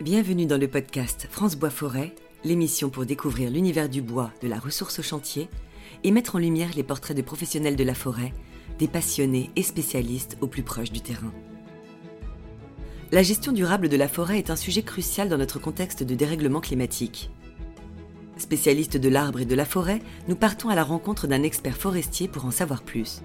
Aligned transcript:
Bienvenue 0.00 0.46
dans 0.46 0.56
le 0.56 0.66
podcast 0.66 1.28
France 1.30 1.56
Bois 1.56 1.68
Forêt, 1.68 2.14
l'émission 2.42 2.88
pour 2.88 3.04
découvrir 3.04 3.50
l'univers 3.50 3.90
du 3.90 4.00
bois, 4.00 4.32
de 4.40 4.48
la 4.48 4.58
ressource 4.58 4.98
au 4.98 5.02
chantier 5.02 5.50
et 6.04 6.10
mettre 6.10 6.36
en 6.36 6.38
lumière 6.38 6.70
les 6.74 6.82
portraits 6.82 7.14
de 7.14 7.20
professionnels 7.20 7.76
de 7.76 7.84
la 7.84 7.94
forêt, 7.94 8.32
des 8.78 8.88
passionnés 8.88 9.50
et 9.56 9.62
spécialistes 9.62 10.38
au 10.40 10.46
plus 10.46 10.62
proche 10.62 10.90
du 10.90 11.02
terrain. 11.02 11.34
La 13.12 13.22
gestion 13.22 13.52
durable 13.52 13.90
de 13.90 13.96
la 13.98 14.08
forêt 14.08 14.38
est 14.38 14.48
un 14.48 14.56
sujet 14.56 14.82
crucial 14.82 15.28
dans 15.28 15.36
notre 15.36 15.58
contexte 15.58 16.02
de 16.02 16.14
dérèglement 16.14 16.62
climatique. 16.62 17.30
Spécialistes 18.38 18.96
de 18.96 19.08
l'arbre 19.10 19.40
et 19.40 19.44
de 19.44 19.54
la 19.54 19.66
forêt, 19.66 20.00
nous 20.28 20.36
partons 20.36 20.70
à 20.70 20.74
la 20.74 20.82
rencontre 20.82 21.26
d'un 21.26 21.42
expert 21.42 21.76
forestier 21.76 22.26
pour 22.26 22.46
en 22.46 22.50
savoir 22.50 22.82
plus. 22.82 23.20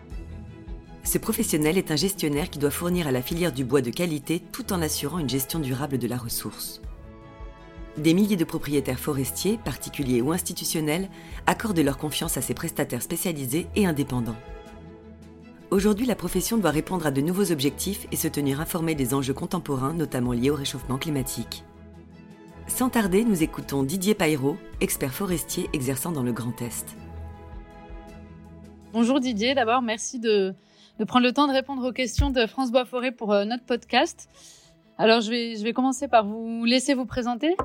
Ce 1.06 1.20
professionnel 1.20 1.78
est 1.78 1.92
un 1.92 1.96
gestionnaire 1.96 2.50
qui 2.50 2.58
doit 2.58 2.72
fournir 2.72 3.08
à 3.08 3.12
la 3.12 3.22
filière 3.22 3.54
du 3.54 3.64
bois 3.64 3.82
de 3.82 3.92
qualité 3.92 4.42
tout 4.52 4.74
en 4.74 4.82
assurant 4.82 5.20
une 5.20 5.30
gestion 5.30 5.60
durable 5.60 6.00
de 6.00 6.08
la 6.08 6.18
ressource. 6.18 6.82
Des 7.98 8.16
milliers 8.16 8.36
de 8.36 8.44
propriétaires 8.44 9.00
forestiers, 9.00 9.60
particuliers 9.64 10.22
ou 10.22 10.32
institutionnels, 10.32 11.08
accordent 11.46 11.80
leur 11.80 12.00
confiance 12.00 12.38
à 12.38 12.42
ces 12.42 12.56
prestataires 12.56 13.04
spécialisés 13.04 13.68
et 13.76 13.86
indépendants. 13.86 14.36
Aujourd'hui, 15.70 16.08
la 16.08 16.16
profession 16.16 16.58
doit 16.58 16.72
répondre 16.72 17.06
à 17.06 17.12
de 17.12 17.22
nouveaux 17.22 17.52
objectifs 17.52 18.08
et 18.12 18.16
se 18.16 18.28
tenir 18.28 18.60
informée 18.60 18.96
des 18.96 19.14
enjeux 19.14 19.34
contemporains, 19.34 19.94
notamment 19.94 20.32
liés 20.32 20.50
au 20.50 20.56
réchauffement 20.56 20.98
climatique. 20.98 21.64
Sans 22.68 22.90
tarder, 22.90 23.24
nous 23.26 23.44
écoutons 23.44 23.84
Didier 23.84 24.16
Pairaud, 24.16 24.58
expert 24.82 25.14
forestier 25.14 25.70
exerçant 25.72 26.12
dans 26.12 26.24
le 26.24 26.34
Grand 26.34 26.60
Est. 26.64 26.98
Bonjour 28.92 29.20
Didier, 29.20 29.54
d'abord 29.54 29.82
merci 29.82 30.20
de, 30.20 30.56
de 31.00 31.04
prendre 31.06 31.26
le 31.26 31.34
temps 31.34 31.48
de 31.48 31.54
répondre 31.54 31.88
aux 31.88 31.92
questions 31.92 32.30
de 32.30 32.46
France 32.46 32.72
Bois 32.72 32.86
Forêt 32.86 33.12
pour 33.12 33.34
euh, 33.34 33.46
notre 33.46 33.66
podcast. 33.66 34.30
Alors, 34.98 35.22
je 35.22 35.30
vais, 35.30 35.56
je 35.58 35.64
vais 35.64 35.74
commencer 35.74 36.08
par 36.08 36.26
vous 36.26 36.64
laisser 36.66 36.94
vous 36.94 37.06
présenter. 37.06 37.56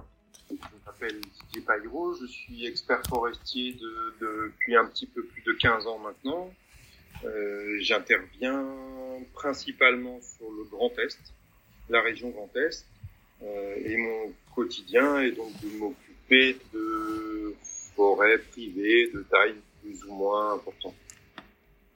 Je 0.50 0.56
m'appelle 0.84 1.20
Didier 1.20 1.61
Paillero, 1.62 2.14
je 2.14 2.27
suis 2.27 2.67
expert 2.67 3.01
forestier 3.08 3.73
de, 3.75 4.14
depuis 4.20 4.77
un 4.77 4.84
petit 4.86 5.06
peu 5.06 5.23
plus 5.23 5.42
de 5.42 5.53
15 5.53 5.86
ans 5.86 5.98
maintenant. 5.98 6.51
Euh, 7.25 7.77
J'interviens 7.81 8.64
principalement 9.34 10.19
sur 10.20 10.51
le 10.51 10.64
Grand 10.64 10.91
Est, 10.98 11.19
la 11.89 12.01
région 12.01 12.31
Grand 12.31 12.51
Est, 12.56 12.84
euh, 13.42 13.77
et 13.84 13.97
mon 13.97 14.33
quotidien 14.55 15.20
est 15.20 15.33
donc 15.33 15.53
de 15.62 15.78
m'occuper 15.78 16.58
de 16.73 17.55
forêts 17.95 18.39
privées 18.39 19.11
de 19.12 19.25
taille 19.31 19.56
plus 19.83 20.03
ou 20.05 20.14
moins 20.14 20.55
importante. 20.55 20.95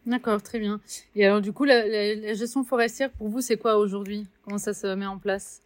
D'accord, 0.07 0.43
très 0.43 0.59
bien. 0.59 0.81
Et 1.17 1.25
alors, 1.25 1.41
du 1.41 1.53
coup, 1.53 1.65
la, 1.65 1.87
la, 1.87 2.35
gestion 2.35 2.63
forestière, 2.63 3.11
pour 3.13 3.29
vous, 3.29 3.41
c'est 3.41 3.57
quoi 3.57 3.79
aujourd'hui? 3.79 4.27
Comment 4.45 4.59
ça 4.59 4.75
se 4.75 4.87
met 4.95 5.07
en 5.07 5.19
place? 5.19 5.63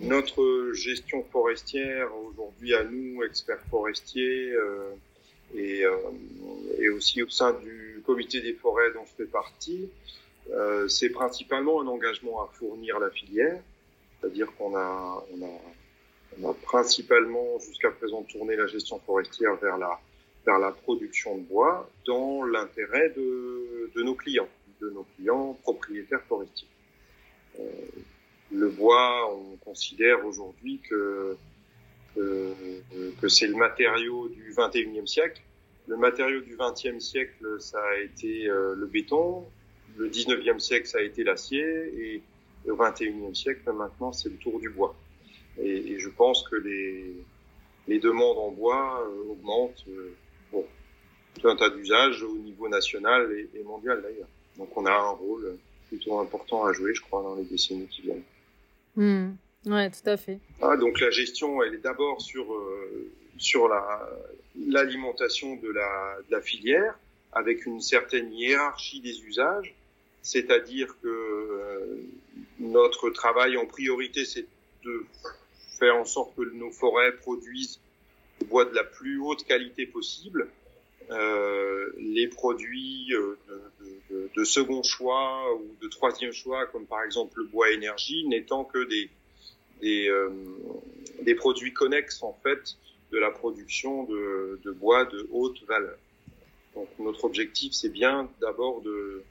Notre 0.00 0.72
gestion 0.72 1.24
forestière, 1.30 2.08
aujourd'hui, 2.16 2.74
à 2.74 2.84
nous, 2.84 3.22
experts 3.22 3.62
forestiers, 3.70 4.50
euh, 4.52 4.90
et, 5.54 5.84
euh, 5.84 5.94
et, 6.78 6.88
aussi 6.88 7.22
au 7.22 7.28
sein 7.28 7.52
du 7.52 8.02
comité 8.04 8.40
des 8.40 8.54
forêts 8.54 8.92
dont 8.92 9.04
je 9.04 9.24
fais 9.24 9.30
partie, 9.30 9.88
euh, 10.52 10.88
c'est 10.88 11.10
principalement 11.10 11.80
un 11.80 11.86
engagement 11.86 12.42
à 12.42 12.50
fournir 12.52 12.98
la 12.98 13.10
filière, 13.10 13.60
c'est-à-dire 14.20 14.52
qu'on 14.56 14.74
a, 14.76 15.24
on 15.32 15.44
a, 15.44 15.60
on 16.40 16.50
a 16.50 16.54
principalement 16.54 17.58
jusqu'à 17.60 17.90
présent 17.90 18.22
tourné 18.22 18.56
la 18.56 18.66
gestion 18.66 18.98
forestière 19.00 19.54
vers 19.56 19.78
la 19.78 20.00
vers 20.44 20.58
la 20.58 20.72
production 20.72 21.36
de 21.36 21.42
bois 21.42 21.90
dans 22.06 22.44
l'intérêt 22.44 23.10
de, 23.10 24.02
nos 24.02 24.14
clients, 24.14 24.48
de 24.80 24.90
nos 24.90 25.06
clients 25.16 25.58
propriétaires 25.62 26.22
forestiers. 26.22 26.68
Euh, 27.58 27.62
le 28.52 28.68
bois, 28.68 29.32
on 29.32 29.56
considère 29.56 30.24
aujourd'hui 30.24 30.80
que, 30.88 31.36
que, 32.14 32.54
que 33.20 33.28
c'est 33.28 33.46
le 33.46 33.56
matériau 33.56 34.28
du 34.28 34.52
21e 34.52 35.06
siècle. 35.06 35.42
Le 35.86 35.96
matériau 35.96 36.40
du 36.40 36.56
20e 36.56 37.00
siècle, 37.00 37.60
ça 37.60 37.80
a 37.80 37.98
été 37.98 38.48
euh, 38.48 38.74
le 38.74 38.86
béton. 38.86 39.44
Le 39.96 40.08
19e 40.08 40.58
siècle, 40.58 40.86
ça 40.86 40.98
a 40.98 41.02
été 41.02 41.24
l'acier. 41.24 41.62
Et 41.62 42.22
le 42.64 42.74
21e 42.74 43.34
siècle, 43.34 43.70
maintenant, 43.72 44.12
c'est 44.12 44.28
le 44.28 44.36
tour 44.36 44.58
du 44.60 44.70
bois. 44.70 44.94
Et, 45.58 45.92
et, 45.92 45.98
je 45.98 46.08
pense 46.08 46.48
que 46.48 46.56
les, 46.56 47.14
les 47.88 47.98
demandes 47.98 48.38
en 48.38 48.50
bois 48.50 49.04
euh, 49.04 49.32
augmentent 49.32 49.84
euh, 49.88 50.14
tout 51.38 51.48
un 51.48 51.56
tas 51.56 51.70
d'usages 51.70 52.22
au 52.22 52.36
niveau 52.36 52.68
national 52.68 53.30
et, 53.32 53.58
et 53.58 53.62
mondial 53.62 54.02
d'ailleurs. 54.02 54.28
Donc 54.56 54.76
on 54.76 54.86
a 54.86 54.92
un 54.92 55.10
rôle 55.10 55.56
plutôt 55.88 56.18
important 56.18 56.64
à 56.64 56.72
jouer, 56.72 56.94
je 56.94 57.02
crois, 57.02 57.22
dans 57.22 57.34
les 57.34 57.44
décennies 57.44 57.88
qui 57.88 58.02
viennent. 58.02 58.22
Mmh. 58.96 59.32
Ouais, 59.66 59.90
tout 59.90 60.08
à 60.08 60.16
fait. 60.16 60.38
Ah, 60.62 60.76
donc 60.76 61.00
la 61.00 61.10
gestion, 61.10 61.62
elle 61.62 61.74
est 61.74 61.78
d'abord 61.82 62.20
sur 62.20 62.52
euh, 62.52 63.10
sur 63.36 63.68
la 63.68 64.00
l'alimentation 64.66 65.56
de 65.56 65.68
la, 65.68 66.18
de 66.28 66.32
la 66.32 66.40
filière 66.40 66.98
avec 67.32 67.66
une 67.66 67.80
certaine 67.80 68.32
hiérarchie 68.32 69.00
des 69.00 69.22
usages, 69.22 69.74
c'est-à-dire 70.22 70.88
que 71.02 71.08
euh, 71.08 71.96
notre 72.58 73.10
travail 73.10 73.56
en 73.56 73.66
priorité, 73.66 74.24
c'est 74.24 74.46
de 74.84 75.06
faire 75.78 75.96
en 75.96 76.04
sorte 76.04 76.34
que 76.36 76.42
nos 76.54 76.70
forêts 76.70 77.12
produisent 77.12 77.80
bois 78.46 78.64
de 78.64 78.74
la 78.74 78.84
plus 78.84 79.18
haute 79.20 79.44
qualité 79.44 79.86
possible. 79.86 80.48
Euh, 81.10 81.90
les 81.98 82.28
produits 82.28 83.12
euh, 83.14 83.36
de, 83.48 84.14
de, 84.14 84.30
de, 84.36 84.44
second 84.44 84.84
choix 84.84 85.42
ou 85.56 85.74
de 85.82 85.88
troisième 85.88 86.30
choix, 86.30 86.66
comme 86.66 86.86
par 86.86 87.02
exemple 87.02 87.38
le 87.38 87.46
bois 87.46 87.72
énergie, 87.72 88.24
n'étant 88.28 88.64
que 88.64 88.84
des, 88.84 89.10
des, 89.80 90.08
euh, 90.08 90.30
des, 91.22 91.34
produits 91.34 91.72
connexes 91.72 92.22
en 92.22 92.32
fait 92.44 92.76
de 93.10 93.18
la 93.18 93.32
production 93.32 94.04
de, 94.04 94.60
de, 94.62 94.70
bois 94.70 95.04
de 95.04 95.26
haute 95.32 95.60
valeur. 95.64 95.98
Donc 96.74 96.88
notre 97.00 97.24
objectif, 97.24 97.72
c'est 97.72 97.88
bien 97.88 98.30
d'abord 98.40 98.80
de, 98.80 99.24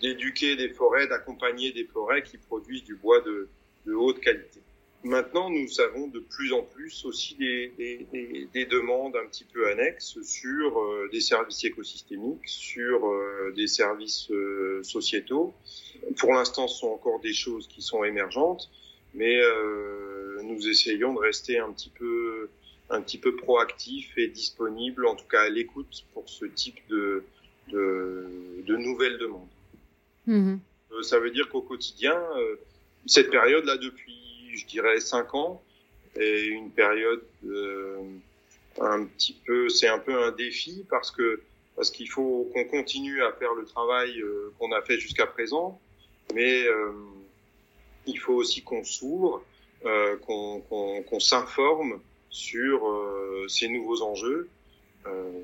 d'éduquer 0.00 0.56
des 0.56 0.70
forêts, 0.70 1.06
d'accompagner 1.06 1.70
des 1.70 1.84
forêts 1.84 2.24
qui 2.24 2.38
produisent 2.38 2.84
du 2.84 2.96
bois 2.96 3.20
de, 3.20 3.48
de 3.86 3.94
haute 3.94 4.20
qualité. 4.20 4.60
Maintenant, 5.06 5.50
nous 5.50 5.80
avons 5.80 6.08
de 6.08 6.18
plus 6.18 6.52
en 6.52 6.62
plus 6.62 7.04
aussi 7.04 7.36
des, 7.36 7.72
des, 7.78 8.48
des 8.52 8.66
demandes 8.66 9.14
un 9.14 9.24
petit 9.28 9.44
peu 9.44 9.68
annexes 9.68 10.20
sur 10.22 10.80
euh, 10.80 11.08
des 11.12 11.20
services 11.20 11.62
écosystémiques, 11.64 12.46
sur 12.46 13.06
euh, 13.06 13.52
des 13.54 13.68
services 13.68 14.28
euh, 14.32 14.82
sociétaux. 14.82 15.54
Pour 16.18 16.32
l'instant, 16.34 16.66
ce 16.66 16.80
sont 16.80 16.88
encore 16.88 17.20
des 17.20 17.32
choses 17.32 17.68
qui 17.68 17.82
sont 17.82 18.02
émergentes, 18.02 18.68
mais 19.14 19.40
nous 20.42 20.68
essayons 20.68 21.14
de 21.14 21.20
rester 21.20 21.58
un 21.58 21.72
petit 21.72 21.90
peu 21.90 22.48
un 22.90 23.00
petit 23.00 23.18
peu 23.18 23.34
proactif 23.34 24.12
et 24.18 24.28
disponible, 24.28 25.06
en 25.06 25.14
tout 25.14 25.26
cas 25.26 25.42
à 25.42 25.48
l'écoute 25.48 26.04
pour 26.12 26.28
ce 26.28 26.44
type 26.44 26.78
de, 26.88 27.24
de, 27.68 28.26
de 28.66 28.76
nouvelles 28.76 29.18
demandes. 29.18 29.48
Mmh. 30.26 30.56
ça 31.02 31.18
veut 31.18 31.30
dire 31.30 31.48
qu'au 31.48 31.62
quotidien, 31.62 32.20
cette 33.06 33.30
période-là, 33.30 33.76
depuis 33.78 34.25
je 34.56 34.66
dirais, 34.66 35.00
cinq 35.00 35.34
ans 35.34 35.62
et 36.18 36.46
une 36.46 36.70
période 36.70 37.22
euh, 37.44 37.98
un 38.80 39.04
petit 39.04 39.36
peu, 39.46 39.68
c'est 39.68 39.88
un 39.88 39.98
peu 39.98 40.22
un 40.22 40.32
défi 40.32 40.84
parce 40.88 41.10
que 41.10 41.40
parce 41.76 41.90
qu'il 41.90 42.08
faut 42.08 42.50
qu'on 42.54 42.64
continue 42.64 43.22
à 43.22 43.32
faire 43.32 43.52
le 43.52 43.66
travail 43.66 44.18
euh, 44.20 44.50
qu'on 44.58 44.72
a 44.72 44.80
fait 44.80 44.98
jusqu'à 44.98 45.26
présent, 45.26 45.78
mais 46.34 46.66
euh, 46.66 46.92
il 48.06 48.18
faut 48.18 48.32
aussi 48.32 48.62
qu'on 48.62 48.82
s'ouvre, 48.82 49.44
qu'on 50.26 51.20
s'informe 51.20 52.00
sur 52.30 52.82
ces 53.48 53.68
nouveaux 53.68 54.02
enjeux, 54.02 54.48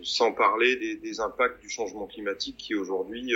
sans 0.03 0.33
parler 0.33 0.77
des, 0.77 0.97
des, 0.97 1.21
impacts 1.21 1.61
du 1.61 1.69
changement 1.69 2.07
climatique 2.07 2.57
qui 2.57 2.75
aujourd'hui 2.75 3.33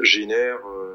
génèrent 0.00 0.64
Hein, 0.64 0.93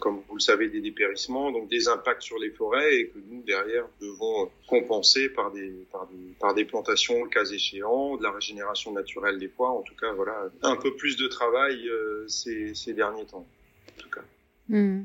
comme 0.00 0.22
vous 0.28 0.34
le 0.34 0.40
savez, 0.40 0.68
des 0.68 0.80
dépérissements, 0.80 1.52
donc 1.52 1.68
des 1.68 1.88
impacts 1.88 2.22
sur 2.22 2.38
les 2.38 2.50
forêts 2.50 2.96
et 2.96 3.08
que 3.08 3.18
nous, 3.28 3.42
derrière, 3.42 3.86
devons 4.00 4.50
compenser 4.66 5.28
par 5.28 5.52
des, 5.52 5.86
par 5.92 6.06
des, 6.06 6.34
par 6.40 6.54
des 6.54 6.64
plantations, 6.64 7.24
le 7.24 7.28
cas 7.28 7.44
échéant, 7.44 8.16
de 8.16 8.22
la 8.22 8.30
régénération 8.30 8.92
naturelle 8.92 9.38
des 9.38 9.48
fois. 9.48 9.70
En 9.70 9.82
tout 9.82 9.94
cas, 9.94 10.12
voilà, 10.12 10.48
un 10.62 10.76
peu 10.76 10.94
plus 10.96 11.16
de 11.16 11.26
travail 11.26 11.88
euh, 11.88 12.26
ces, 12.28 12.74
ces 12.74 12.94
derniers 12.94 13.26
temps, 13.26 13.46
en 13.98 14.02
tout 14.02 14.08
cas. 14.08 14.22
Mmh. 14.68 15.02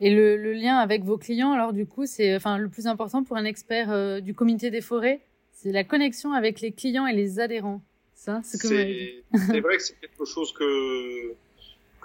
Et 0.00 0.14
le, 0.14 0.36
le, 0.36 0.52
lien 0.52 0.76
avec 0.76 1.02
vos 1.02 1.18
clients, 1.18 1.52
alors 1.52 1.72
du 1.72 1.86
coup, 1.86 2.06
c'est 2.06 2.36
enfin 2.36 2.58
le 2.58 2.68
plus 2.68 2.86
important 2.86 3.24
pour 3.24 3.36
un 3.36 3.44
expert 3.44 3.90
euh, 3.90 4.20
du 4.20 4.34
comité 4.34 4.70
des 4.70 4.80
forêts, 4.80 5.20
c'est 5.52 5.72
la 5.72 5.82
connexion 5.82 6.32
avec 6.32 6.60
les 6.60 6.70
clients 6.70 7.06
et 7.06 7.14
les 7.14 7.40
adhérents. 7.40 7.82
Ça, 8.14 8.40
c'est 8.44 9.22
vrai 9.32 9.76
que 9.76 9.82
c'est 9.82 9.98
quelque 10.00 10.24
chose 10.24 10.52
que 10.52 11.34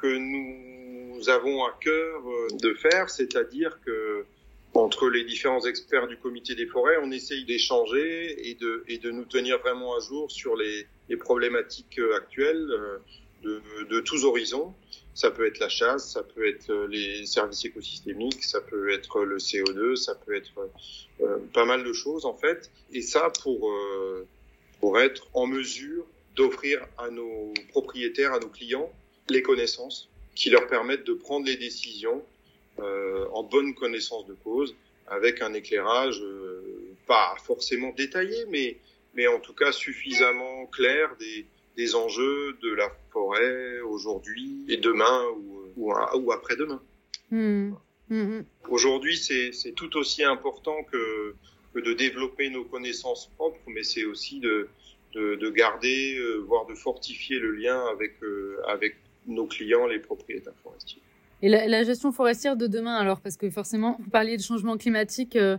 que 0.04 0.18
nous 0.18 1.30
avons 1.30 1.64
à 1.64 1.78
cœur 1.80 2.22
euh, 2.28 2.48
de 2.62 2.74
faire, 2.74 3.10
c'est-à-dire 3.10 3.80
que 3.86 4.26
entre 4.74 5.08
les 5.08 5.24
différents 5.24 5.66
experts 5.66 6.08
du 6.08 6.18
comité 6.18 6.56
des 6.56 6.66
forêts, 6.66 6.98
on 7.02 7.12
essaye 7.12 7.46
d'échanger 7.46 8.50
et 8.50 8.56
de, 8.56 8.84
et 8.88 8.98
de 8.98 9.12
nous 9.12 9.24
tenir 9.24 9.60
vraiment 9.60 9.96
à 9.96 10.00
jour 10.02 10.30
sur 10.30 10.58
les, 10.58 10.88
les 11.08 11.16
problématiques 11.16 12.00
euh, 12.00 12.18
actuelles 12.18 12.68
euh, 12.72 12.98
de, 13.44 13.62
de 13.90 14.00
tous 14.02 14.26
horizons. 14.26 14.74
Ça 15.14 15.32
peut 15.32 15.46
être 15.46 15.60
la 15.60 15.70
chasse, 15.70 16.12
ça 16.12 16.24
peut 16.24 16.48
être 16.48 16.74
les 16.90 17.26
services 17.26 17.64
écosystémiques, 17.64 18.44
ça 18.44 18.60
peut 18.60 18.92
être 18.92 19.24
le 19.24 19.38
CO2, 19.38 19.96
ça 19.96 20.16
peut 20.16 20.36
être 20.36 20.72
pas 21.54 21.66
mal 21.66 21.84
de 21.84 21.94
choses 21.94 22.26
en 22.26 22.34
fait. 22.34 22.72
Et 22.92 23.04
ça 23.04 23.32
pour 23.44 23.72
pour 24.80 25.00
être 25.00 25.28
en 25.34 25.46
mesure 25.46 26.08
d'offrir 26.36 26.84
à 26.98 27.12
nos 27.12 27.54
propriétaires, 27.70 28.34
à 28.34 28.40
nos 28.40 28.48
clients, 28.48 28.92
les 29.30 29.42
connaissances 29.42 30.10
qui 30.36 30.50
leur 30.50 30.68
permettent 30.68 31.06
de 31.06 31.14
prendre 31.14 31.46
les 31.46 31.58
décisions 31.58 32.24
euh, 32.80 33.26
en 33.34 33.44
bonne 33.44 33.76
connaissance 33.76 34.26
de 34.26 34.34
cause, 34.34 34.76
avec 35.08 35.42
un 35.42 35.54
éclairage 35.54 36.22
euh, 36.22 36.62
pas 37.08 37.36
forcément 37.44 37.92
détaillé, 37.96 38.46
mais, 38.50 38.78
mais 39.14 39.28
en 39.28 39.40
tout 39.40 39.54
cas 39.54 39.72
suffisamment 39.72 40.66
clair 40.68 41.16
des, 41.20 41.46
des 41.78 41.96
enjeux 41.96 42.58
de 42.62 42.74
la 42.74 42.90
forêt 43.12 43.80
aujourd'hui 43.82 44.66
et 44.70 44.78
demain 44.78 45.24
ou, 45.36 45.72
ou, 45.78 45.94
ou 46.16 46.32
après-demain. 46.32 46.82
Mmh. 47.30 47.74
Mmh. 48.10 48.42
Aujourd'hui, 48.70 49.18
c'est 49.18 49.72
tout 49.76 49.96
aussi 49.98 50.24
important 50.24 50.84
que 50.92 51.36
que 51.74 51.80
de 51.80 51.94
développer 51.94 52.50
nos 52.50 52.64
connaissances 52.64 53.30
propres, 53.36 53.60
mais 53.68 53.84
c'est 53.84 54.06
aussi 54.06 54.40
de, 54.40 54.70
de, 55.14 55.36
de 55.36 55.50
garder, 55.50 56.18
euh, 56.18 56.38
voire 56.48 56.66
de 56.66 56.76
fortifier 56.76 57.40
le 57.40 57.52
lien 57.52 57.84
avec, 57.88 58.22
euh, 58.24 58.62
avec 58.68 58.96
nos 59.28 59.46
clients, 59.46 59.88
les 59.88 60.00
propriétaires 60.00 60.58
forestiers. 60.62 61.02
Et 61.42 61.50
la, 61.50 61.68
la, 61.68 61.84
gestion 61.84 62.12
forestière 62.12 62.56
de 62.56 62.68
demain, 62.68 62.96
alors, 62.96 63.20
parce 63.20 63.36
que 63.36 63.50
forcément, 63.50 63.98
vous 64.00 64.10
parliez 64.10 64.38
de 64.38 64.42
changement 64.42 64.78
climatique 64.78 65.36
euh, 65.36 65.58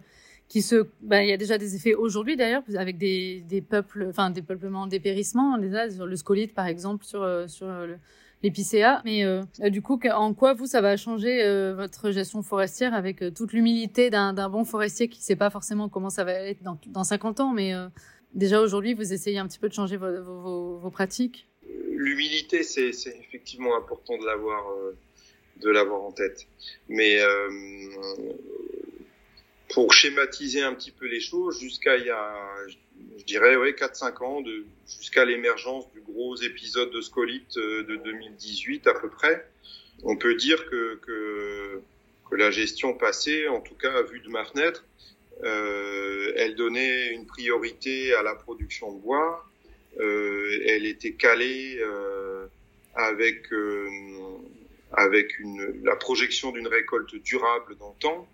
qui 0.48 0.62
se, 0.62 0.86
ben, 1.02 1.20
il 1.20 1.28
y 1.28 1.32
a 1.32 1.36
déjà 1.36 1.58
des 1.58 1.76
effets 1.76 1.94
aujourd'hui 1.94 2.36
d'ailleurs, 2.36 2.62
avec 2.76 2.96
des, 2.96 3.40
des 3.48 3.60
peuples, 3.60 4.06
enfin 4.08 4.30
des 4.30 4.42
peuplements, 4.42 4.86
dépérissements, 4.86 5.58
déjà 5.58 5.90
sur 5.90 6.06
le 6.06 6.16
scolite 6.16 6.54
par 6.54 6.66
exemple, 6.66 7.04
sur, 7.04 7.44
sur 7.48 7.66
le, 7.66 7.96
l'épicéa. 8.44 9.02
Mais 9.04 9.24
euh, 9.24 9.42
du 9.70 9.82
coup, 9.82 9.98
en 10.14 10.34
quoi 10.34 10.54
vous, 10.54 10.66
ça 10.66 10.80
va 10.80 10.96
changer 10.96 11.42
euh, 11.42 11.74
votre 11.74 12.12
gestion 12.12 12.42
forestière 12.42 12.94
avec 12.94 13.22
euh, 13.22 13.30
toute 13.30 13.52
l'humilité 13.52 14.10
d'un 14.10 14.48
bon 14.48 14.64
forestier 14.64 15.08
qui 15.08 15.18
ne 15.18 15.24
sait 15.24 15.36
pas 15.36 15.50
forcément 15.50 15.88
comment 15.88 16.10
ça 16.10 16.22
va 16.22 16.32
être 16.32 16.62
dans, 16.62 16.78
dans 16.86 17.04
50 17.04 17.40
ans, 17.40 17.52
mais 17.52 17.72
déjà 18.34 18.60
aujourd'hui, 18.60 18.94
vous 18.94 19.12
essayez 19.12 19.38
un 19.38 19.48
petit 19.48 19.58
peu 19.58 19.68
de 19.68 19.74
changer 19.74 19.96
vos, 19.96 20.22
vos, 20.22 20.78
vos 20.78 20.90
pratiques? 20.90 21.48
L'humilité, 21.90 22.62
c'est 22.62 22.88
effectivement 22.88 23.76
important 23.76 24.18
de 24.18 24.26
l'avoir 24.26 24.66
de 25.56 25.70
l'avoir 25.70 26.02
en 26.02 26.12
tête. 26.12 26.46
Mais 26.88 27.20
pour 29.74 29.92
schématiser 29.92 30.62
un 30.62 30.72
petit 30.74 30.92
peu 30.92 31.06
les 31.06 31.20
choses, 31.20 31.58
jusqu'à 31.58 31.96
il 31.96 32.06
y 32.06 32.10
a, 32.10 32.56
je 33.18 33.24
dirais, 33.24 33.56
ouais, 33.56 33.72
4-5 33.72 34.24
ans, 34.24 34.44
jusqu'à 34.86 35.24
l'émergence 35.24 35.90
du 35.92 36.00
gros 36.00 36.36
épisode 36.36 36.90
de 36.92 37.00
scolite 37.00 37.56
euh, 37.56 37.82
de 37.84 37.96
2018 37.96 38.86
à 38.86 38.94
peu 38.94 39.08
près, 39.08 39.48
on 40.04 40.16
peut 40.16 40.36
dire 40.36 40.64
que, 40.66 40.96
que, 40.96 41.80
que 42.30 42.36
la 42.36 42.50
gestion 42.50 42.94
passée, 42.94 43.48
en 43.48 43.60
tout 43.60 43.74
cas 43.74 44.02
vue 44.02 44.20
de 44.20 44.28
ma 44.28 44.44
fenêtre, 44.44 44.84
euh, 45.42 46.32
elle 46.36 46.54
donnait 46.54 47.12
une 47.12 47.26
priorité 47.26 48.14
à 48.14 48.22
la 48.22 48.36
production 48.36 48.92
de 48.92 49.00
bois, 49.00 49.44
euh, 49.44 49.53
elle 50.00 50.86
était 50.86 51.12
calée 51.12 51.78
euh, 51.80 52.46
avec 52.94 53.52
euh, 53.52 53.88
avec 54.92 55.38
une, 55.38 55.80
la 55.82 55.96
projection 55.96 56.52
d'une 56.52 56.68
récolte 56.68 57.14
durable 57.16 57.76
dans 57.78 57.90
le 57.90 58.00
temps 58.00 58.28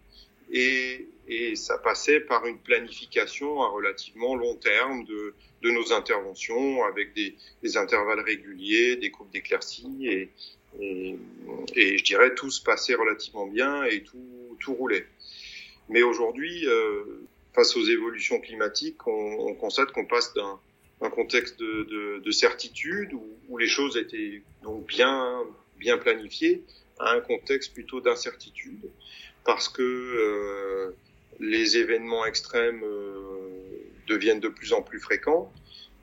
et, 0.52 1.06
et 1.28 1.56
ça 1.56 1.78
passait 1.78 2.20
par 2.20 2.44
une 2.46 2.58
planification 2.58 3.62
à 3.62 3.68
relativement 3.68 4.34
long 4.34 4.56
terme 4.56 5.04
de, 5.04 5.34
de 5.62 5.70
nos 5.70 5.92
interventions 5.92 6.84
avec 6.84 7.14
des, 7.14 7.36
des, 7.62 7.76
intervalles 7.76 8.20
réguliers, 8.20 8.96
des 8.96 9.10
coupes 9.10 9.30
d'éclaircies 9.30 10.08
et, 10.08 10.30
et, 10.80 11.16
et, 11.76 11.98
je 11.98 12.04
dirais 12.04 12.34
tout 12.34 12.50
se 12.50 12.62
passait 12.62 12.94
relativement 12.94 13.46
bien 13.46 13.84
et 13.84 14.02
tout, 14.02 14.56
tout 14.60 14.74
roulait. 14.74 15.06
Mais 15.88 16.02
aujourd'hui, 16.02 16.66
euh, 16.66 17.04
face 17.54 17.76
aux 17.76 17.84
évolutions 17.84 18.40
climatiques, 18.40 19.06
on, 19.06 19.48
on 19.48 19.54
constate 19.54 19.92
qu'on 19.92 20.06
passe 20.06 20.34
d'un 20.34 20.58
un 21.00 21.10
contexte 21.10 21.58
de, 21.58 21.84
de, 21.84 22.22
de 22.24 22.30
certitude 22.30 23.12
où, 23.14 23.24
où, 23.48 23.58
les 23.58 23.68
choses 23.68 23.96
étaient 23.96 24.42
donc 24.62 24.86
bien 24.86 25.42
bien 25.78 25.96
planifiées 25.98 26.62
à 26.98 27.12
un 27.12 27.20
contexte 27.20 27.72
plutôt 27.72 28.00
d'incertitude 28.00 28.90
parce 29.44 29.68
que 29.68 29.82
euh, 29.82 30.96
les 31.40 31.76
événements 31.78 32.26
extrêmes 32.26 32.82
euh, 32.84 33.48
deviennent 34.06 34.40
de 34.40 34.48
plus 34.48 34.72
en 34.72 34.82
plus 34.82 35.00
fréquents 35.00 35.52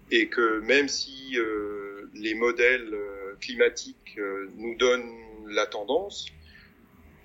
et 0.09 0.27
que 0.27 0.59
même 0.61 0.88
si 0.88 1.38
euh, 1.38 2.09
les 2.13 2.33
modèles 2.33 2.95
climatiques 3.39 4.19
nous 4.55 4.75
donnent 4.75 5.13
la 5.47 5.67
tendance, 5.67 6.25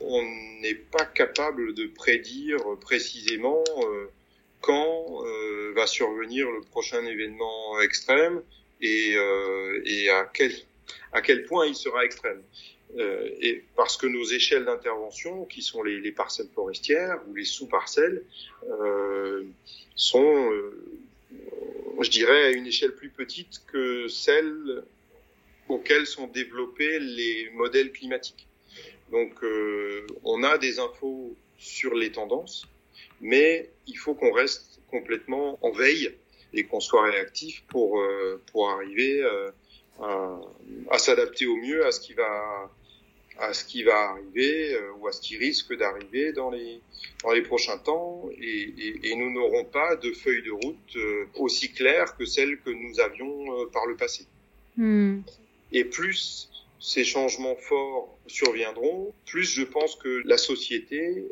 on 0.01 0.23
n'est 0.61 0.75
pas 0.75 1.07
capable 1.07 1.75
de 1.75 1.87
prédire 1.87 2.59
précisément 2.81 3.65
quand 4.61 5.25
va 5.73 5.87
survenir 5.87 6.51
le 6.51 6.61
prochain 6.61 7.05
événement 7.05 7.81
extrême 7.81 8.43
et, 8.81 9.15
et 9.85 10.11
à 10.11 10.25
quel 10.33 10.53
à 11.13 11.21
quel 11.21 11.45
point 11.45 11.67
il 11.67 11.75
sera 11.75 12.05
extrême. 12.05 12.43
Euh, 12.99 13.29
et 13.41 13.65
parce 13.75 13.97
que 13.97 14.07
nos 14.07 14.25
échelles 14.25 14.65
d'intervention, 14.65 15.45
qui 15.47 15.63
sont 15.63 15.83
les, 15.83 16.01
les, 16.01 16.13
parcelles 16.13 16.49
forestières 16.55 17.21
ou 17.29 17.35
les 17.35 17.45
sous-parcelles, 17.45 18.23
euh, 18.69 19.45
sont, 19.95 20.53
euh, 20.53 20.73
je 22.01 22.11
dirais, 22.11 22.45
à 22.45 22.51
une 22.51 22.67
échelle 22.67 22.95
plus 22.95 23.09
petite 23.09 23.63
que 23.67 24.09
celle 24.09 24.85
auxquelles 25.69 26.07
sont 26.07 26.27
développés 26.27 26.99
les 26.99 27.49
modèles 27.55 27.93
climatiques. 27.93 28.47
Donc, 29.11 29.33
euh, 29.43 30.07
on 30.25 30.43
a 30.43 30.59
des 30.59 30.79
infos 30.79 31.35
sur 31.59 31.95
les 31.95 32.13
tendances, 32.13 32.67
mais 33.21 33.71
il 33.87 33.97
faut 33.97 34.15
qu'on 34.15 34.33
reste 34.33 34.72
complètement 34.93 35.59
en 35.63 35.73
veille 35.73 36.09
et 36.55 36.63
qu'on 36.65 36.81
soit 36.89 37.05
réactif 37.11 37.65
pour 37.69 37.99
euh, 37.99 38.41
pour 38.51 38.71
arriver 38.71 39.13
à, 40.01 40.41
à 40.91 40.99
s'adapter 40.99 41.47
au 41.47 41.57
mieux 41.57 41.85
à 41.85 41.91
ce 41.91 42.01
qui 42.01 42.13
va 42.13 42.71
à 43.39 43.53
ce 43.55 43.65
qui 43.65 43.83
va 43.83 44.11
arriver 44.11 44.75
euh, 44.75 44.93
ou 44.99 45.09
à 45.09 45.13
ce 45.13 45.21
qui 45.21 45.37
risque 45.37 45.77
d'arriver 45.77 46.33
dans 46.33 46.51
les 46.51 46.81
dans 47.23 47.33
les 47.33 47.43
prochains 47.43 47.79
temps 47.79 48.29
et, 48.39 48.75
et, 48.79 49.11
et 49.11 49.15
nous 49.17 49.31
n'aurons 49.33 49.65
pas 49.65 49.97
de 49.97 50.13
feuille 50.13 50.43
de 50.43 50.51
route 50.51 50.97
euh, 50.97 51.27
aussi 51.37 51.73
claire 51.73 52.17
que 52.17 52.25
celle 52.25 52.59
que 52.61 52.71
nous 52.71 53.01
avions 53.01 53.61
euh, 53.61 53.67
par 53.73 53.87
le 53.87 53.97
passé. 53.97 54.27
Hmm. 54.77 55.21
Et 55.73 55.85
plus 55.85 56.51
ces 56.79 57.05
changements 57.05 57.57
forts 57.57 58.19
surviendront, 58.27 59.15
plus 59.27 59.45
je 59.45 59.63
pense 59.63 59.97
que 59.97 60.23
la 60.25 60.37
société 60.37 61.25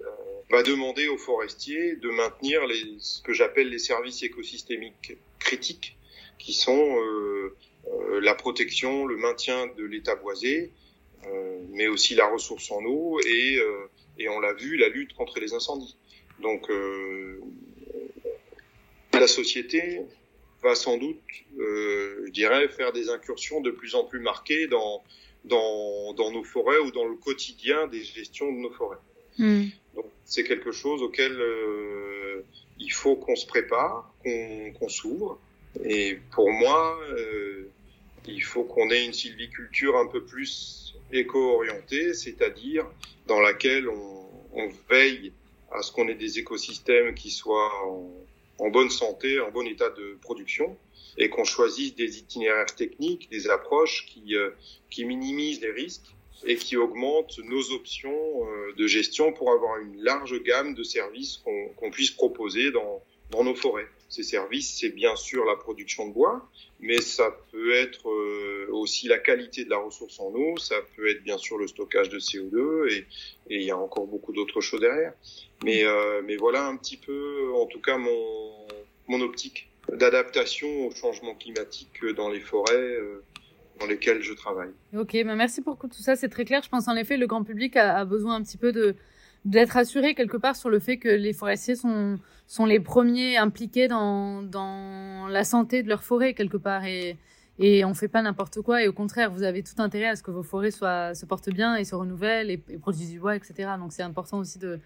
va 0.51 0.63
demander 0.63 1.09
aux 1.09 1.19
forestiers 1.19 1.97
de 1.97 2.11
maintenir 2.11 2.67
les, 2.67 2.97
ce 2.99 3.23
que 3.23 3.33
j'appelle 3.33 3.69
les 3.69 3.79
services 3.79 4.23
écosystémiques 4.23 5.17
critiques, 5.39 5.97
qui 6.39 6.53
sont 6.53 6.97
euh, 7.01 7.57
la 8.21 8.35
protection, 8.35 9.07
le 9.07 9.17
maintien 9.17 9.69
de 9.79 9.85
l'état 9.85 10.17
boisé, 10.17 10.73
euh, 11.27 11.61
mais 11.71 11.87
aussi 11.87 12.15
la 12.15 12.27
ressource 12.29 12.71
en 12.71 12.83
eau 12.85 13.21
et, 13.21 13.57
euh, 13.59 13.91
et 14.19 14.29
on 14.29 14.41
l'a 14.41 14.55
vu, 14.55 14.77
la 14.77 14.89
lutte 14.89 15.13
contre 15.15 15.39
les 15.39 15.53
incendies. 15.53 15.97
Donc 16.41 16.71
euh, 16.71 17.41
la 19.13 19.27
société 19.27 20.01
va 20.63 20.75
sans 20.75 20.97
doute, 20.97 21.21
je 21.59 22.31
dirais, 22.31 22.69
faire 22.69 22.93
des 22.93 23.09
incursions 23.11 23.61
de 23.61 23.71
plus 23.71 23.95
en 23.95 24.05
plus 24.05 24.21
marquées 24.21 24.67
dans, 24.67 25.03
dans, 25.45 26.13
dans 26.15 26.31
nos 26.31 26.45
forêts 26.45 26.79
ou 26.79 26.91
dans 26.91 27.07
le 27.07 27.17
quotidien 27.17 27.87
des 27.87 28.03
gestions 28.03 28.53
de 28.53 28.59
nos 28.59 28.71
forêts. 28.71 28.99
Hmm. 29.39 29.67
Donc 29.95 30.07
c'est 30.25 30.45
quelque 30.45 30.73
chose 30.73 31.03
auquel 31.03 31.33
euh, 31.33 32.45
il 32.79 32.93
faut 32.93 33.17
qu'on 33.17 33.37
se 33.37 33.47
prépare, 33.47 34.13
qu'on 34.25 34.89
s'ouvre. 34.89 35.39
Et 35.85 36.19
pour 36.33 36.51
moi, 36.51 36.99
euh, 37.11 37.71
il 38.27 38.43
faut 38.43 38.65
qu'on 38.65 38.91
ait 38.91 39.05
une 39.05 39.13
sylviculture 39.13 39.97
un 39.97 40.07
peu 40.07 40.25
plus 40.25 40.95
éco-orientée, 41.13 42.15
c'est-à-dire 42.15 42.87
dans 43.27 43.41
laquelle 43.41 43.89
on, 43.89 44.29
on, 44.53 44.69
veille 44.89 45.33
à 45.73 45.83
ce 45.83 45.93
qu'on 45.93 46.09
ait 46.09 46.15
des 46.15 46.39
écosystèmes 46.39 47.15
qui 47.15 47.31
soient 47.31 47.71
en, 47.87 48.11
en, 48.59 48.71
bonne 48.71 48.91
santé, 48.91 49.41
en 49.41 49.51
bon 49.51 49.67
état 49.67 49.91
de 49.91 50.19
production, 50.23 50.77
et 51.17 51.29
qu'on 51.29 51.45
choisisse 51.45 51.95
des 51.95 52.19
itinéraires 52.19 52.75
techniques, 52.75 53.29
des 53.31 53.49
approches 53.49 54.07
qui, 54.07 54.35
euh, 54.35 54.51
qui 54.91 55.05
minimisent 55.05 55.61
les 55.61 55.71
risques 55.71 56.15
et 56.47 56.57
qui 56.57 56.77
augmentent 56.77 57.39
nos 57.45 57.73
options 57.73 58.47
euh, 58.47 58.73
de 58.77 58.87
gestion 58.87 59.33
pour 59.33 59.53
avoir 59.53 59.79
une 59.79 60.03
large 60.03 60.43
gamme 60.43 60.75
de 60.75 60.83
services 60.83 61.39
qu'on 61.39 61.69
qu'on 61.77 61.91
puisse 61.91 62.11
proposer 62.11 62.71
dans, 62.71 63.03
dans 63.31 63.45
nos 63.45 63.55
forêts. 63.55 63.87
Ces 64.09 64.25
services, 64.25 64.79
c'est 64.81 64.89
bien 64.89 65.15
sûr 65.15 65.45
la 65.45 65.55
production 65.55 66.09
de 66.09 66.13
bois, 66.13 66.49
mais 66.81 67.01
ça 67.01 67.31
peut 67.53 67.73
être 67.75 68.11
euh, 68.11 68.67
aussi 68.73 69.07
la 69.07 69.19
qualité 69.19 69.65
de 69.65 69.71
la 69.71 69.79
ressource 69.79 70.19
en 70.19 70.35
eau, 70.35 70.57
ça 70.57 70.75
peut 70.97 71.09
être 71.09 71.23
bien 71.23 71.39
sûr 71.39 71.59
le 71.59 71.69
stockage 71.69 72.09
de 72.09 72.19
CO2 72.19 72.91
et, 72.91 73.07
et 73.51 73.57
il 73.57 73.63
y 73.63 73.71
a 73.71 73.79
encore 73.79 74.09
beaucoup 74.09 74.33
d'autres 74.33 74.61
choses 74.61 74.81
derrière. 74.81 75.13
Mais, 75.63 75.85
euh, 75.85 76.23
mais 76.25 76.37
voilà 76.37 76.67
un 76.67 76.77
petit 76.77 76.97
peu, 76.97 77.53
en 77.55 77.67
tout 77.67 77.81
cas, 77.81 77.99
mon, 77.99 78.67
mon 79.07 79.21
optique 79.21 79.69
d'adaptation 79.93 80.87
au 80.87 80.91
changement 80.95 81.35
climatique 81.35 82.05
dans 82.17 82.29
les 82.29 82.41
forêts 82.41 82.75
euh, 82.75 83.23
dans 83.81 83.87
lesquels 83.87 84.23
je 84.23 84.33
travaille. 84.33 84.71
Ok, 84.97 85.17
bah 85.25 85.35
merci 85.35 85.63
pour 85.63 85.79
tout 85.79 86.03
ça, 86.03 86.15
c'est 86.15 86.29
très 86.29 86.45
clair. 86.45 86.63
Je 86.63 86.69
pense 86.69 86.87
en 86.87 86.97
effet 86.97 87.17
le 87.17 87.27
grand 87.27 87.43
public 87.43 87.77
a, 87.77 88.05
besoin 88.05 88.37
un 88.37 88.43
petit 88.43 88.59
peu 88.59 88.73
d'être 89.45 89.77
assuré 89.77 90.15
quelque 90.15 90.37
part 90.37 90.55
sur 90.55 90.69
le 90.69 90.79
fait 90.79 90.99
que 90.99 91.09
les 91.09 91.33
forestiers 91.33 91.77
sont 91.77 92.67
les 92.67 92.81
premiers 92.81 93.37
impliqués 93.37 93.89
dans 93.89 95.27
la 95.29 95.45
santé 95.45 95.83
de 95.83 95.89
leur 95.89 96.03
forêt 96.03 96.35
quelque 96.35 96.57
part. 96.57 96.85
Et 96.85 97.17
et 97.63 97.85
on 97.85 97.93
fait 97.93 98.09
pas 98.09 98.23
n'importe 98.23 98.63
quoi. 98.63 98.83
Et 98.83 98.89
au 98.89 98.93
contraire 98.93 99.31
vous 99.31 99.43
avez 99.43 99.63
tout 99.63 99.81
intérêt 99.83 100.09
à 100.09 100.17
ce 100.17 100.23
que 100.23 100.31
vos 100.31 100.43
forêts 100.43 100.71
se 100.71 101.27
portent 101.27 101.51
bien 101.51 101.77
et 101.77 101.85
se 101.85 101.95
renouvellent 101.95 102.51
et, 102.51 102.57
produisent 102.57 103.11
du 103.11 103.21
bois 103.21 103.37
etc 103.37 103.73
donc 103.79 103.93
c'est 103.93 104.03
important 104.03 104.39
aussi 104.39 104.59
de 104.59 104.81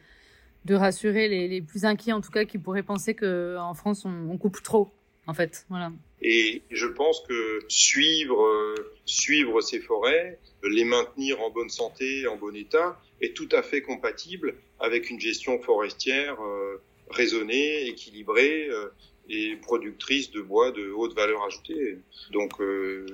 rassurer 0.75 1.29
les, 1.29 1.47
les 1.47 1.63
plus 1.63 1.85
inquiets 1.85 2.13
en 2.13 2.21
tout 2.21 2.33
cas 2.33 2.45
qui 2.45 2.59
pourraient 2.59 2.83
penser 2.83 3.15
que 3.15 3.57
en 3.59 3.75
France 3.75 4.05
on, 4.05 4.29
on 4.31 4.39
coupe 4.39 4.61
trop 4.63 4.93
en 5.27 5.35
fait. 5.35 5.67
Voilà 5.69 5.93
et 6.25 6.63
je 6.71 6.87
pense 6.87 7.21
que 7.29 7.61
suivre 7.69 8.43
euh, 8.43 8.75
suivre 9.05 9.61
ces 9.61 9.79
forêts 9.79 10.41
les 10.63 10.85
maintenir 10.85 11.43
en 11.43 11.51
bonne 11.51 11.69
santé 11.69 12.27
en 12.27 12.37
bon 12.37 12.57
état 12.57 12.99
est 13.21 13.37
tout 13.37 13.49
à 13.53 13.63
fait 13.63 13.83
compatible 13.83 14.57
avec 14.81 15.11
une 15.11 15.21
gestion 15.21 15.61
forestière 15.61 16.41
euh, 16.43 16.81
raisonnée 17.11 17.87
équilibrée 17.87 18.69
euh, 18.71 18.89
et 19.29 19.57
productrice 19.57 20.31
de 20.31 20.41
bois 20.41 20.71
de 20.73 20.91
haute 20.91 21.15
valeur 21.15 21.43
ajoutée. 21.45 21.99
Donc 22.31 22.53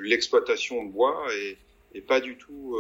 l'exploitation 0.01 0.85
de 0.85 0.91
bois 0.91 1.25
est, 1.95 2.01
pas 2.01 2.21
du 2.21 2.37
tout 2.37 2.77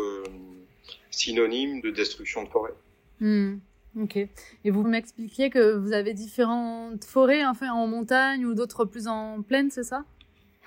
synonyme 1.12 1.80
de 1.80 1.90
destruction 1.90 2.42
de 2.42 2.48
forêt. 2.48 2.72
Mmh, 3.20 3.58
ok. 4.02 4.16
Et 4.16 4.70
vous 4.70 4.82
m'expliquiez 4.82 5.48
que 5.48 5.76
vous 5.76 5.92
avez 5.92 6.12
différentes 6.12 7.04
forêts 7.04 7.44
enfin, 7.44 7.70
en 7.70 7.86
montagne 7.86 8.44
ou 8.44 8.54
d'autres 8.54 8.84
plus 8.84 9.06
en 9.06 9.42
plaine, 9.42 9.70
c'est 9.70 9.84
ça? 9.84 10.04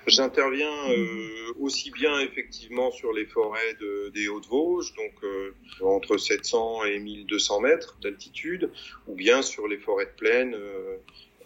J'interviens 0.06 0.90
euh, 0.90 1.54
aussi 1.58 1.90
bien 1.90 2.20
effectivement 2.20 2.90
sur 2.90 3.12
les 3.12 3.24
forêts 3.24 3.74
de, 3.80 4.10
des 4.14 4.28
Hautes-Vosges, 4.28 4.92
donc 4.94 5.12
euh, 5.22 5.54
entre 5.80 6.18
700 6.18 6.84
et 6.84 6.98
1200 6.98 7.60
mètres 7.60 7.96
d'altitude, 8.02 8.70
ou 9.06 9.14
bien 9.14 9.40
sur 9.40 9.66
les 9.66 9.78
forêts 9.78 10.06
de 10.06 10.10
plaine, 10.16 10.54
euh, 10.54 10.96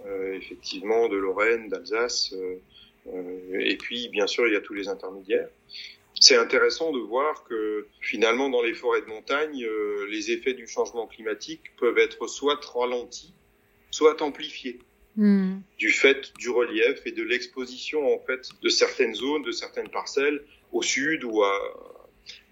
euh 0.07 0.35
effectivement 0.35 1.09
de 1.09 1.17
Lorraine, 1.17 1.69
d'Alsace, 1.69 2.35
et 3.59 3.77
puis 3.77 4.09
bien 4.09 4.27
sûr 4.27 4.47
il 4.47 4.53
y 4.53 4.57
a 4.57 4.61
tous 4.61 4.75
les 4.75 4.89
intermédiaires. 4.89 5.49
C'est 6.21 6.37
intéressant 6.37 6.91
de 6.93 6.99
voir 6.99 7.45
que 7.45 7.87
finalement 8.01 8.49
dans 8.49 8.63
les 8.63 8.75
forêts 8.75 9.03
de 9.03 9.07
montagne, 9.07 9.65
les 10.11 10.33
effets 10.33 10.55
du 10.55 10.67
changement 10.67 11.07
climatique 11.07 11.63
peuvent 11.79 11.99
être 11.99 12.27
soit 12.27 12.63
ralentis, 12.65 13.33
soit 13.91 14.21
amplifiés. 14.21 14.81
Mmh. 15.21 15.63
du 15.79 15.91
fait 15.91 16.33
du 16.39 16.49
relief 16.49 17.05
et 17.05 17.11
de 17.11 17.25
l'exposition 17.25 18.15
en 18.15 18.21
fait 18.21 18.51
de 18.63 18.69
certaines 18.69 19.17
zones, 19.17 19.43
de 19.43 19.51
certaines 19.51 19.89
parcelles 19.89 20.45
au 20.71 20.81
sud 20.81 21.25
ou 21.25 21.43
à, 21.43 21.59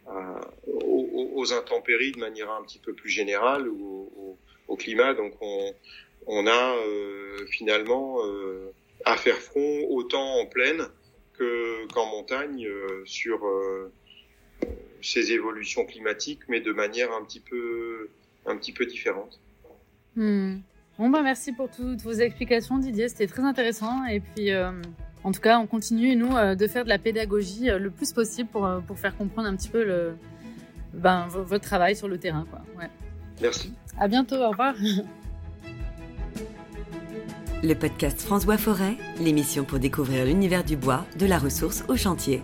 à, 0.08 0.40
aux, 0.66 1.30
aux, 1.37 1.52
intempéries 1.52 2.11
de 2.11 2.18
manière 2.18 2.50
un 2.50 2.64
petit 2.64 2.80
peu 2.80 2.92
plus 2.92 3.08
générale 3.08 3.68
ou 3.68 4.11
au, 4.16 4.38
au 4.66 4.76
climat. 4.76 5.14
Donc 5.14 5.35
on, 5.40 5.75
on 6.26 6.49
a 6.49 6.76
euh, 6.78 7.46
finalement 7.50 8.26
euh, 8.26 8.73
à 9.04 9.16
faire 9.16 9.38
front 9.38 9.87
autant 9.88 10.40
en 10.40 10.46
plaine 10.46 10.88
que 11.35 11.87
qu'en 11.92 12.06
montagne 12.06 12.66
euh, 12.66 13.04
sur 13.04 13.46
euh, 13.46 13.92
ces 15.02 15.30
évolutions 15.30 15.87
climatiques, 15.87 16.40
mais 16.49 16.61
de 16.61 16.73
manière 16.73 17.12
un 17.12 17.25
petit 17.25 17.38
peu 17.38 18.08
un 18.44 18.56
petit 18.56 18.73
peu 18.73 18.87
différente. 18.87 19.38
Mmh. 20.16 20.56
Bon, 20.98 21.10
bah, 21.10 21.20
merci 21.22 21.52
pour 21.52 21.68
toutes 21.70 22.00
vos 22.02 22.12
explications, 22.12 22.78
Didier. 22.78 23.08
C'était 23.08 23.26
très 23.26 23.42
intéressant. 23.42 24.06
Et 24.06 24.20
puis, 24.20 24.50
euh, 24.50 24.70
en 25.24 25.32
tout 25.32 25.40
cas, 25.40 25.58
on 25.58 25.66
continue, 25.66 26.16
nous, 26.16 26.34
euh, 26.36 26.54
de 26.54 26.66
faire 26.66 26.84
de 26.84 26.88
la 26.88 26.98
pédagogie 26.98 27.68
euh, 27.68 27.78
le 27.78 27.90
plus 27.90 28.12
possible 28.12 28.48
pour, 28.48 28.64
euh, 28.64 28.80
pour 28.80 28.98
faire 28.98 29.16
comprendre 29.16 29.48
un 29.48 29.56
petit 29.56 29.68
peu 29.68 29.84
le, 29.84 30.16
ben, 30.94 31.26
votre 31.28 31.64
travail 31.64 31.96
sur 31.96 32.08
le 32.08 32.16
terrain. 32.16 32.46
Quoi. 32.48 32.62
Ouais. 32.78 32.88
Merci. 33.42 33.72
À 33.98 34.08
bientôt. 34.08 34.36
Au 34.36 34.50
revoir. 34.50 34.74
Le 37.62 37.74
podcast 37.74 38.20
France 38.20 38.46
Bois 38.46 38.58
Forêt, 38.58 38.96
l'émission 39.20 39.64
pour 39.64 39.78
découvrir 39.78 40.24
l'univers 40.24 40.62
du 40.62 40.76
bois, 40.76 41.04
de 41.18 41.26
la 41.26 41.38
ressource 41.38 41.84
au 41.88 41.96
chantier. 41.96 42.42